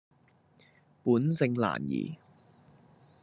[1.03, 2.17] 本性難移